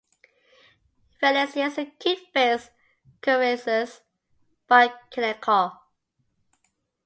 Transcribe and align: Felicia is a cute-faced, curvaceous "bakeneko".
Felicia 1.19 1.65
is 1.65 1.77
a 1.77 1.85
cute-faced, 1.85 2.71
curvaceous 3.21 3.99
"bakeneko". 4.67 5.77